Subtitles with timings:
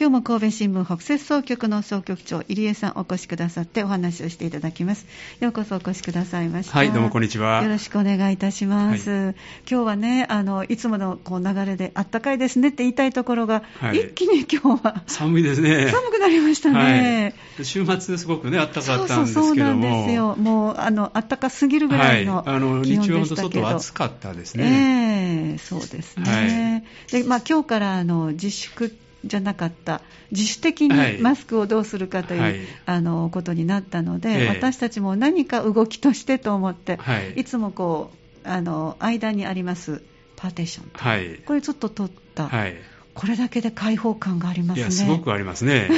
[0.00, 5.06] 今日も神戸新聞北摂総局の総局長入江さんお越しくださってお話をしていただきます。
[5.40, 6.72] ようこそお越しくださいました。
[6.78, 7.64] はいどうもこんにちは。
[7.64, 9.34] よろしくお願いいたします、はい、
[9.68, 15.88] 今日はねあのいつものこう流れであったかいですねって言いたいところが、はい、一気に今日は寒いですね。
[15.90, 19.46] 寒くなりましたね、はい、週末すごくねあったかったんですけども。
[19.48, 20.36] そうなんですよ。
[20.36, 24.64] もうあのあったかすぎるぐらいの気温でしたけど、はい、あの日曜の外は暑かったですね。
[24.64, 30.00] ええー、そうですね、でまあ今日からあの自粛じゃなかった。
[30.30, 38.10] 自主的にマスクをどうするかという、はい、あのことになったので、えー、私たちも何か動きとしてと思って、はい、いつもこ
[38.44, 40.02] うあの間にあります
[40.36, 42.76] パーテーション、はい、これちょっと取った、はい、
[43.18, 44.90] これだけで開放感がありますね。
[44.92, 45.90] すごくありますね。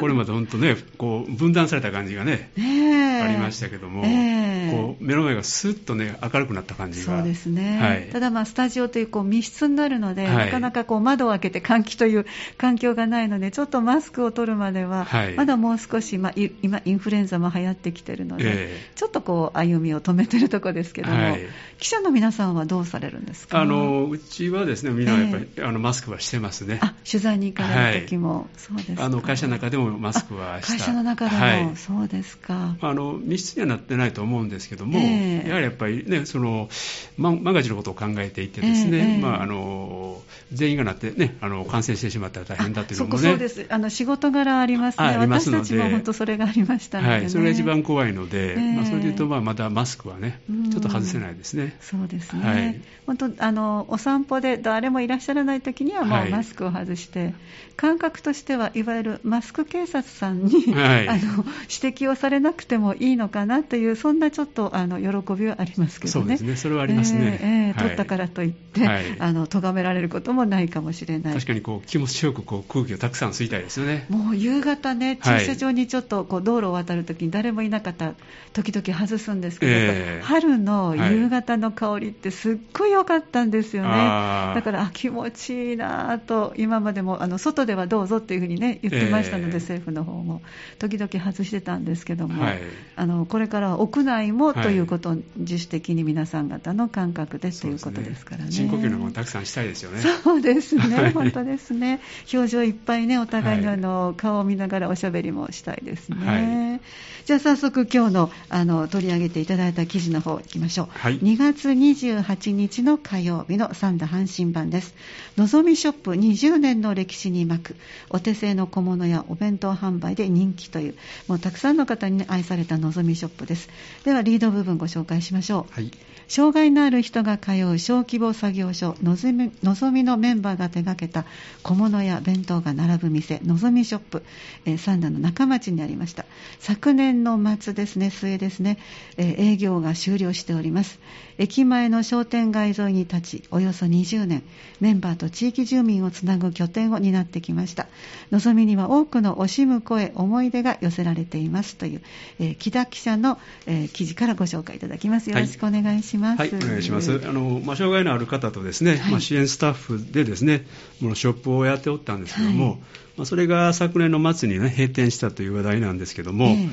[0.00, 7.16] これまで本当ね、こう、分断された感じがね、ねありましたけども、えー、こう、目の前がスッとね、明るくなった感じが。
[7.16, 7.78] そうですね。
[7.80, 12.26] はい、ただまあ、スタジオというこう密室になるので、はい、なかなかこう、窓を開けて換気という
[12.58, 21.36] 環境がないので、ちょっとマスクを取るまでは、はい、まだもう少し、まあ、今、インフルエンザも流行ってきてるので、えー、ちょっとこう、歩みを止めてるところですけども、
[21.78, 23.60] 記者の皆さんはどうされるんですか？
[23.60, 26.78] あの、うちはですね、みんなやっぱり、えー、あのマスクはしてますね。
[26.82, 30.72] あ取材に行かれる時も、はい、そうですあの会社の中でもマスクはした。
[30.74, 32.76] 会社の中でも、はい、そうですか。
[32.80, 36.68] あの密室にはなってないと思うんですけども、えー、やはりやっぱりねその
[37.16, 43.20] ママガジンのことを考えていてですね、えー、まあ、あの全員がなってねあの感染してしまったら大変だというのもね。
[43.20, 43.66] そうです。
[43.68, 45.16] あの仕事柄ありますね。
[45.18, 50.40] 私たちも本当それがありましたので、ね、はい、それが一番怖いので、えー、まあ、それでいうと、まあ、まだマスクはね
[50.70, 51.76] ちょっと外せないですね。
[51.80, 57.34] そうですね、はい、本当あのお散歩で誰もいらっしゃらない時にはもうマスクを外して、はい
[57.76, 66.22] 感覚としてはいわゆるマスク警察さんに、はい、あの指摘をされなくてもいいのかなというそんなちょっとあの喜びはありますけどね。
[66.22, 66.56] そうですね。
[66.56, 67.38] それはありますね。
[67.40, 71.34] えーえー、取ったからといって、はい、あの咎められることもないかもしれない。
[71.34, 74.06] 確かにこう気持ちよくこう空気をたくさん吸いたいですよね。
[74.08, 78.14] もう夕方ね駐車場にちょっとこう道路を渡るときに誰もいなかった
[78.52, 83.88] 時々外すんですけど、えー、春の夕方の香りってすっごい良かったんですよね。
[83.90, 90.42] だからあ気持ちいいなと今までもあの外ではどうぞっていうふうにね言ってましたので、えー、政府の方も
[90.78, 92.60] 時々外してたんですけども、はい、
[92.98, 98.50] あのこれからは屋内もということを自主的に皆さん方の感覚でということですからね。
[98.50, 100.00] 深呼吸のもたくさんしたいですよね。
[100.00, 102.00] そうですね、本当ですね。
[102.32, 106.16] 表情いっぱいねお互いのあの、顔を見ながらおしゃべりもしたいですね。
[106.26, 106.80] はい、
[107.26, 110.88] じゃあ早速今日のあの取り上げていただいた記事の方いきましょう。
[110.90, 114.94] はい、2月28日の火曜日の三田阪神版です。
[115.36, 117.76] のぞみショップ20年の歴史に巻く
[118.08, 120.94] お手製の小物やお弁当販売で人気という
[121.28, 123.68] もうたくさんの方に、ね、愛されたのぞみショップです。
[124.04, 125.90] ではリード部分ご紹介しましょう、はい。
[126.28, 131.24] 障害のある人が通う小規模作業所のぞみのぞみのメンバーが手掛けた
[131.62, 134.24] 小物や弁当が並ぶ店のぞみショップ、
[134.64, 136.24] えー、三田の中町にありました。
[136.58, 138.78] 昨年の末ですね末ですね、
[139.16, 140.98] えー、営業が終了しております。
[141.38, 144.42] 駅前の商店街沿いに立ちおよそ20年
[144.80, 147.86] メンバーと地域住民をつなぐ拠点を担ってきました。
[148.32, 152.02] のぞみには多くの惜しむ声思い出が寄せられていますという、
[152.40, 156.50] えー、木田記者の、えー、記事からご紹介いただきますよろしくお願いします、はい。
[156.50, 157.22] はい、お願いします。
[157.24, 160.66] あの、まあ、障害のある方とですね、はい、まあ、支援スタッフでですね、
[161.00, 162.78] このショップをやっておったんですけども、はい、
[163.16, 166.68] まあ、それが昨年の末にね、閉店したという話題なんですけども、えー、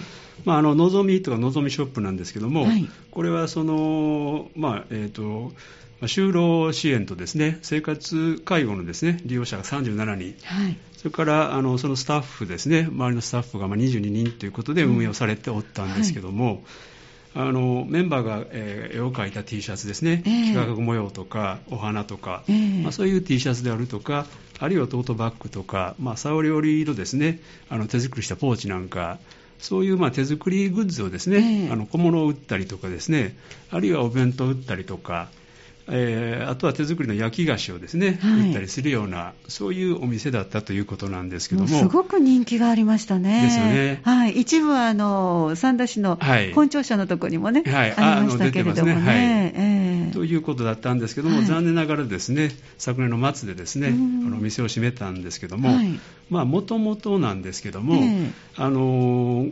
[0.46, 2.68] まあ、あの、のぞみとかのぞみショップなんですけども、
[3.12, 5.54] これはその、まあ、えっ、ー、と、
[6.02, 16.64] 就労支援とですね生活介護のですね利用者が37人、はい、それからあのそのスタッフですね周りのスタッフがま22人ということで運営をされておったんですけども、うんはい
[17.36, 24.28] あのメンバーが、えー、絵を描いた T シャツですね、えー、幾何学模様とかお花とか、えー、まあ、そういう T シャツであるとか
[24.60, 27.40] あるいはトートバッグとか、まあ、サオリ織りのですね
[27.70, 29.18] あの手作りしたポーチなんか
[29.58, 33.36] そういうまあ手作りグッズをですね、えー、あの小物を売ったりとかですね
[33.72, 35.30] あるいはお弁当を売ったりとか
[35.90, 41.68] えー、あとは手作りの焼き菓子をですね、はい、売ったりするような、そういうお店だったということなんですけども。
[41.68, 43.44] すごく人気がありましたね。
[43.44, 44.02] ですよね。
[44.04, 44.40] はい。
[44.40, 46.18] 一部は、あの、三田市の
[46.56, 49.54] 本庁舎のところにもね、はい、ありましたけれどもね。
[50.12, 55.70] ということだったんですけども、はい、残念ながらですね、昨年の末でですね、あの、店を閉めたんですけども、
[56.30, 59.48] まあ、もともとなんですけども、えー、あの、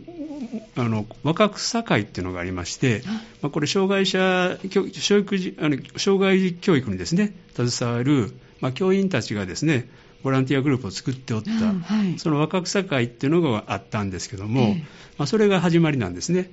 [0.75, 3.03] あの、若草会っていうのがありまして、
[3.42, 9.88] まあ、これ、障害者、教育あの障害教育にですね、携わる、まあ、教員たちがですね、
[10.23, 14.75] ボランティアグループを作っておった、はい、その若草会っていうのがあったんですけども、えー、
[15.18, 16.50] まあ、それが始まりなんですね。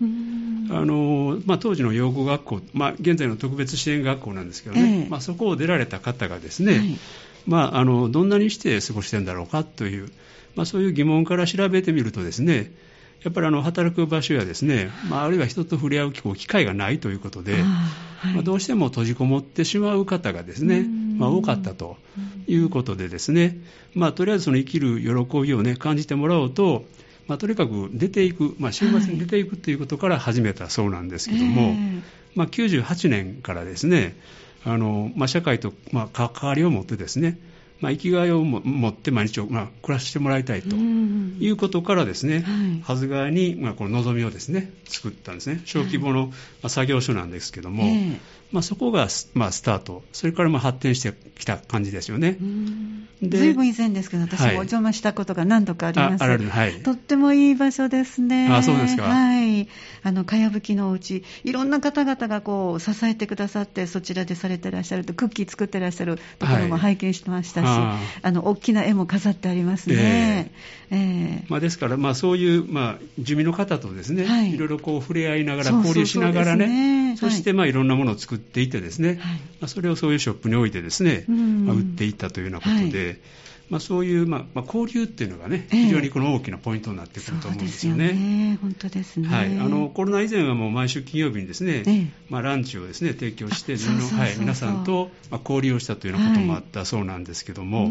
[0.71, 6.99] あのまあ、当時の養護学校、まあ、現在の特別支援学校なんですけどね、えー、まあ、そこを出られた方がですね、はい。
[7.47, 10.11] まあ、あのどんなにして過ごしてるんだろうかという、
[10.55, 12.71] まあ、そういう疑問から調べてみるとですね
[13.23, 17.59] やっぱりあの働く場所やですね、まあ、あるいは人と触れ合う機会がないということで、は
[18.31, 20.87] い、まあ、どうしても閉じこもってしまう方がですね、
[21.19, 21.97] まあ、多かったと
[22.47, 23.59] いうことでですね、
[23.95, 26.85] まあ、とりあえずその生きる喜びを、ね、感じてもらおうと、
[27.27, 31.77] まあ、とにかく出ていく、まあ、週末に出ていくということから始めたそうなんですけども、はい。
[32.35, 34.17] まあ、98年からですね
[34.65, 37.39] あの、まあ、社会と、まあ、関わりを持ってですね
[37.81, 42.45] まあ、生きがいを持って毎日を、まあ、暮らしてもらいたいということからですね、
[42.83, 45.63] はずがに、まあ、この望みをですね作ったんですね。
[45.65, 46.33] 小規模の、ま
[46.65, 47.85] あ、作業所なんですけども、
[48.51, 50.03] まあ、そこが、まあ、スタート。
[50.13, 52.39] それからまあ発展してきた感じですよね。
[53.23, 58.49] ずいぶん以前ですけど私もお邪魔したことが何度かあります、はい、はい、とってもいい場所ですね。
[58.49, 59.03] あそうですか。
[59.05, 59.69] はい。
[60.03, 70.51] あのかやぶきのうちいろんな方々がこう支えてくださってそちらでされてらっしゃるとクッキー作ってらっしゃるところも拝見してましたし、はい、あの大きな絵も飾ってありますね、
[70.91, 79.23] えーえー、まあ、ですから、まあ、そういう、まあ、住民の方とですね、はい、いろいろこう触れ合いながら交流しながらねそして、まあ、いろんなものを作っていってですね、はい、ま
[79.63, 83.19] あ、それをそういうショップに置いてですね、まあ、売っていったというようなことで、はい、
[83.71, 88.07] まあ、そういう、まあまあ、交流っていうのがね、非常にこの大きなポイントになってくると思うんですよね。
[88.07, 88.59] えー、よね。
[88.63, 97.91] 本当ですね、はい、あのコロナ以前はもう毎週金曜日にですね、えー、まあ、ランチをですね提供して、はい、皆さんと、まあ、交流をしたというようなこともあったそうなんですけども、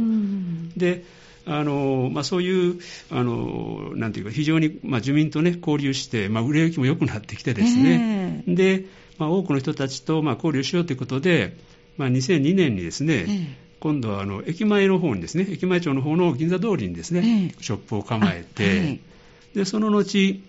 [0.75, 1.03] で
[1.45, 2.79] あのまあ、そういう
[3.09, 8.85] あのなんていうか非常に、まあ、住民と、ね、交流して、まあ、売れ行きも良くなってきてですね、えー、で
[9.17, 11.57] まあ、多くの人たちと、まあ、交流しようということで、
[11.97, 13.47] まあ、2002年にですね、えー、
[13.79, 18.99] 今度はあの駅前の方にですね駅前町の方の銀座通りにですね、えー、ショップを構えて、はい、
[19.53, 20.41] でその後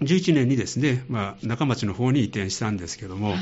[0.00, 3.38] 11年にですね、まあ、中町の方に移転したんですけども、はい。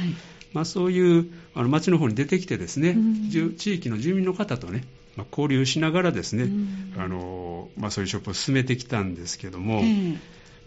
[0.52, 4.84] まあ、そういうあの町の方に出てきてですね、うん、地域の住民の方とね、
[5.14, 10.18] まあ、交流しながらですね、うん、あのまあ、そういうショップを進めてきたんですけども、えー、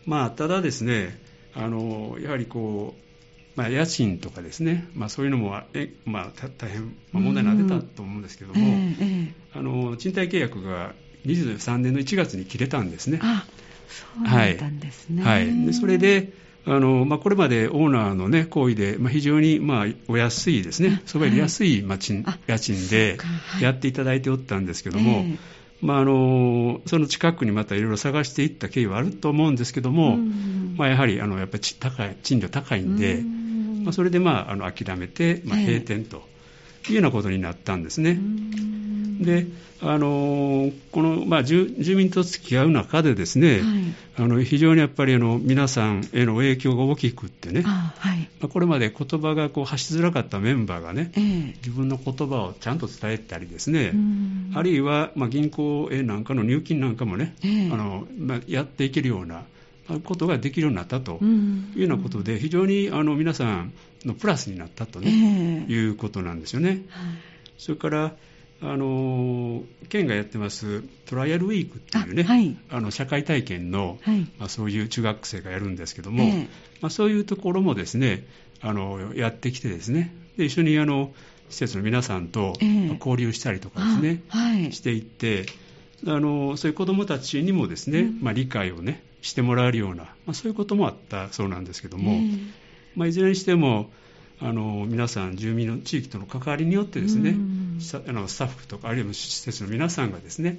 [0.06, 1.20] まあ、ただですね
[1.56, 3.11] あのやはりこう
[3.56, 10.94] まあ、家賃とかですね、まあ、そういうのもえ、まあ、大変問題になってたと思うんですけども、えー、あの賃貸契約が
[11.26, 13.20] 23年の1月に切れたんですね。
[13.22, 13.46] あ
[13.90, 15.24] そうだったんですね。
[15.24, 16.34] はい、はい、でそれで
[16.64, 23.18] あのまあ、これまでオーナーの、ね、行為で、まあ、非常に、まあ、お安いですね、そばより安い、まあ、賃家賃で
[23.60, 25.26] やっていただいておったんですけども、
[25.82, 30.18] まあ、あのその近くにまたいろいろ探していった経緯はあると思うんですけども、
[30.78, 33.24] まあ、やはりあのやっぱり高い賃料高いんで、
[33.84, 36.24] まあ、それで、まあ、あの諦めて、まあ、閉店と
[36.90, 38.20] いうようなことになったんですね。
[39.22, 39.48] で
[39.84, 43.62] あのこの、まあ、住民と付き合う中でですね、はい、
[44.18, 53.94] あの非常にやっぱりあの皆さんへの影響が大きくってね、はい、まあ、これまで言葉がこう発しづらかったメンバーがね、えー、自分の言葉をちゃんと伝えたりですね、
[54.54, 59.44] あるいは、まあ、銀行へなんかの入金なんかもね、えー、あのまあ、やっていけるような
[60.00, 63.74] ことができるようになったというようなことで、非常にあの皆さん
[64.06, 66.70] のプラスになったとね、えー、いうことなんですよね。
[66.70, 66.80] はい、
[67.58, 68.14] それから
[68.64, 76.48] あの県がやってますトライアルウィークっていうね、はい、あの社会体験の、はい、まあ、そういう中学生がやるんですけども、えー、
[76.80, 78.24] まあ、そういうところもですね
[78.62, 80.14] あのやってきてですね。
[80.38, 81.12] で一緒にあの
[81.50, 82.54] 施設の皆さんと
[83.00, 85.48] 交流したりとかですね、えーはい、していって
[86.08, 92.50] あのそういう子どもたちにもですね、うん、まあ、理解をねしてもらえるような、まあ、そういうこともあったそうなんですけども、えー、
[92.96, 93.90] まあ、いずれにしても
[94.42, 97.36] あの皆さん住民の地域との関わりによってですね、
[98.08, 100.58] あのスタッフとかあるいは施設の皆さんがですね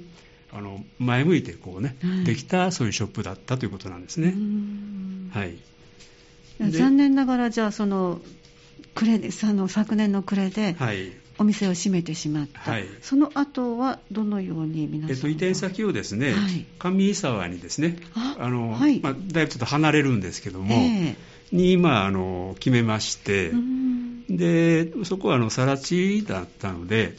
[0.53, 4.35] あの前向いてこうね、できたそういうショップだったということなんですね。
[5.33, 5.57] はい、
[6.71, 8.21] 残念ながらじゃあその
[8.95, 11.11] 暮れあの昨年の暮れで、はい、
[11.43, 17.97] お店を閉めてしまった、はい、その後はどのように皆さん、えっと、移転先をですね、はい、上沢にですね
[18.39, 19.01] あの、はい。
[19.01, 23.51] まあ、だいぶちょっと離れるんですけども、えー、に、まあ、あの決めまして、
[24.29, 27.17] でそこはあの更地だったので、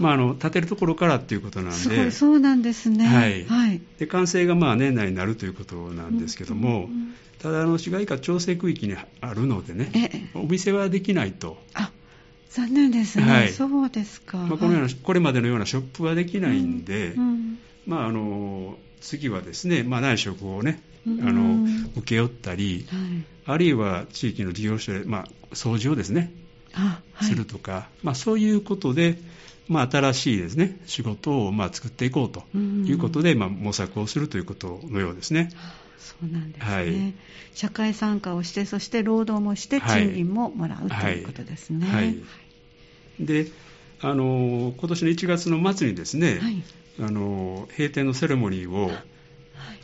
[0.00, 3.44] まあ、あの建てるところからっていうことなんで、そうなんですね、はい。
[3.44, 6.88] はい、で完成がまあ年内になるということなんですけども、
[7.42, 11.58] ただあの、市街化調整区域にあるのでね、お店はできないと。
[12.56, 21.66] あ残念ですね、はい、そうですか、まあ、このような、これまでのようなショップはできないんで、うんうん、まあ、あの次はですね、まあ、内職をね、あの
[21.96, 23.00] 請け負ったり、はい、
[23.46, 26.32] あるいは地域の事業所で、まあ、掃除をですね、
[26.72, 29.18] はい、するとか、まあ、そういうことで、
[29.68, 35.50] まあ、新しいですね仕事をまあ作っていこうということで、まあ、模索をするということのようですね。
[35.98, 37.14] そうなんですね、はい、
[37.54, 41.86] 社会参加をして、そして労働もして、賃金ももらう、ということですね。
[41.86, 42.16] はい、
[43.20, 43.46] で
[44.00, 46.62] あの今年の1月の末にですね、はい、
[47.00, 48.96] あの閉店のセレモニーを、はい、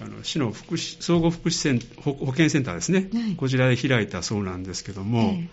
[0.00, 5.48] あの市の福祉総合福祉セン保保健センターですね、はい、こちらで開いたそうなんですけども、えー、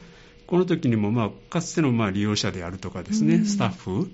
[0.48, 4.12] この時にも、まあ、かつてのまあ利用者であるとかですね、スタッフ、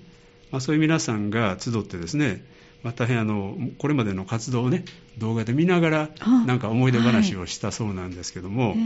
[0.50, 2.44] まあ、そういう皆さんが集ってですね、
[2.82, 4.84] まあ、大変あのこれまでの活動をね
[5.18, 6.08] 動画で見ながら
[6.46, 8.78] なんか思い出話をしたそうなんですけども、はい、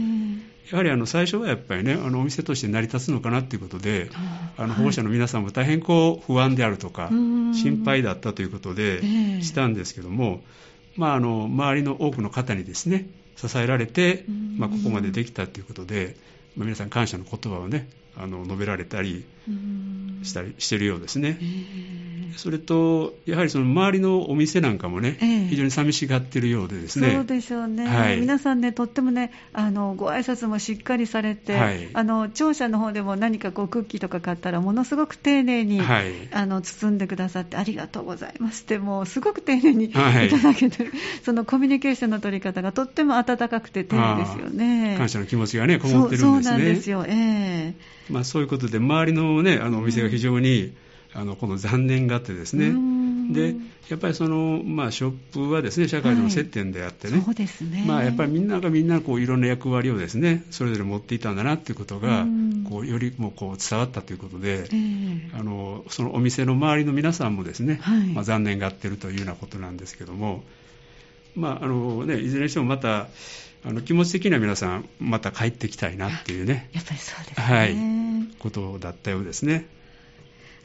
[0.71, 4.09] やはりあの最初はやっぱりねあのお店として成り立つのかなということで
[4.57, 9.01] あの保護者の皆さんも大変こう不安であるとか心配だったということで
[9.41, 10.41] したんですけども、
[10.95, 14.25] まあ、あの周りの多くの方にですね支えられて、
[14.57, 16.15] まあ、ここまでできたということで、
[16.55, 19.25] まあ、皆さん感謝の言葉をねあの述べられたり
[20.23, 21.37] したりしてるようですね。
[22.35, 27.11] それと、やはりその周りのお店なんかもね、非常に寂しがってるようでですね。
[27.13, 27.87] そうでしょうね。
[27.87, 40.89] はい、皆さんね、とってもね、あのご挨拶もしっかりされて、はい、あの庁舎の方でも何かこうクッキーとか買ったら、ものすごく丁寧に、はい、あの包んでくださって、ありがとうございますって、もうすごく丁寧にいただけて、
[41.23, 44.95] そのコミュニケーションの取り方がとっても温かくて丁寧ですよね。
[44.97, 46.43] 感謝の気持ちがね、こもってるんですね。
[46.43, 47.05] そうなんですよ。
[47.07, 50.73] ええーまあ、そういうことで、周りの,、ね、あのお店が非常に、
[51.17, 52.71] あのこの残念があってですね、
[53.33, 53.55] で
[53.89, 57.83] やっぱりその、まあ、ショップはですね社会の接点であってね、はい、そうですね。
[57.87, 62.23] まあ、やっぱりみんながみんなこういろんな役割をですねそれぞれ持っていたんだなということが、
[62.69, 70.43] こうよりもこう伝わったということで、えー、あのそのお店の周りの皆さんもですね、はい、まあ、残念がってるというようなことなんですけども、
[71.35, 73.07] まああのね、いずれにしてもまた
[73.65, 76.69] あの気持ち的には皆さんまた帰ってきたいなっていうね。
[76.73, 77.75] やっぱりそうですね、はい、
[78.37, 79.65] ことだったようですね。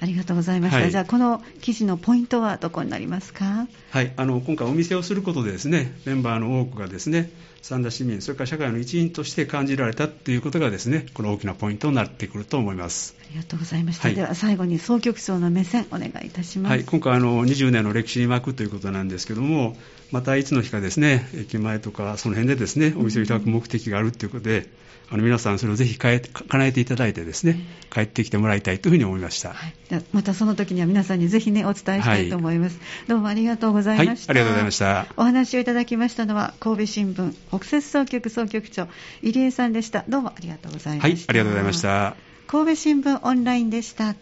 [0.02, 7.30] ありがとうございました、はい、じゃあこの記事のポイントはどこになりますか、はい、あの今回お店をすることでですねメンバーの多くがですね
[7.62, 13.14] 三田市民それから社会の一員として感じられたということがですねこの大きなポイントになってくると思います。
[13.20, 19.76] ありがとうございました、はい、では最後に総局長の目線お願いいたします、はい、今回あの20年の歴史に巻くということなんですけども
[20.10, 24.68] またいつの日かですね駅前とかその辺でですねお店を開く目的があるということで、
[25.12, 26.20] あの皆さんそれをぜひ叶
[26.64, 29.74] えていただいてですね帰ってきてもらいたいというふうに思いました、はい、
[30.12, 35.06] またその時には皆さんにぜひねお伝えしたいと思います、はい、どうもありがとうございました、はい、ありがとうございました。
[35.16, 38.88] お話をいただきましたのは神戸新聞北摂総局総局長
[39.22, 40.04] 入江さんでした。
[40.08, 41.08] どうもありがとうございました。
[41.08, 42.16] はいありがとうございました。
[42.46, 44.14] 神戸新聞オンラインでした